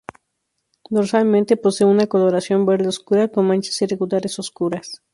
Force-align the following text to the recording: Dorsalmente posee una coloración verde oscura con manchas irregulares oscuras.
Dorsalmente 0.89 1.57
posee 1.57 1.85
una 1.85 2.07
coloración 2.07 2.65
verde 2.65 2.87
oscura 2.87 3.27
con 3.27 3.45
manchas 3.45 3.79
irregulares 3.83 4.39
oscuras. 4.39 5.03